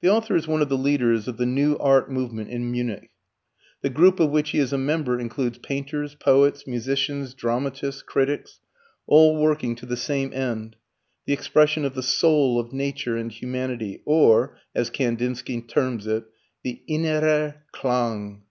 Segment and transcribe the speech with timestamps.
[0.00, 3.12] The author is one of the leaders of the new art movement in Munich.
[3.80, 8.58] The group of which he is a member includes painters, poets, musicians, dramatists, critics,
[9.06, 10.74] all working to the same end
[11.26, 16.24] the expression of the SOUL of nature and humanity, or, as Kandinsky terms it,
[16.64, 18.42] the INNERER KLANG.